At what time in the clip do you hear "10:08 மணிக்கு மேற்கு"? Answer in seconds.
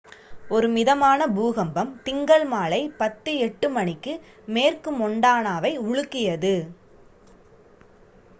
3.01-4.91